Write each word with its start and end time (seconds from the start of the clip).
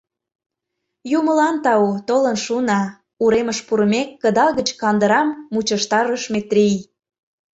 —Юмылан 1.17 1.55
тау, 1.63 1.87
толын 2.07 2.37
шуна,— 2.45 2.81
уремыш 3.23 3.59
пурымек, 3.67 4.09
кыдал 4.21 4.49
гыч 4.59 4.69
кандырам 4.81 5.27
мучыштарыш 5.53 6.23
Метрий. 6.33 6.77